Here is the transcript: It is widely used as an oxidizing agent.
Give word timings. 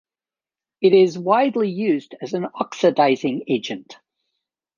It 0.81 0.93
is 0.95 1.19
widely 1.19 1.69
used 1.69 2.15
as 2.23 2.33
an 2.33 2.47
oxidizing 2.55 3.43
agent. 3.47 3.97